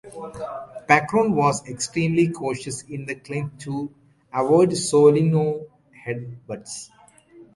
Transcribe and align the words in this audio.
Pakorn 0.89 1.35
was 1.35 1.67
extremely 1.69 2.27
cautious 2.29 2.81
in 2.85 3.05
the 3.05 3.13
clinch 3.13 3.51
to 3.59 3.93
avoid 4.33 4.75
Soe 4.75 5.11
Lin 5.11 5.31
Oo’s 5.35 5.67
headbutts. 5.93 6.89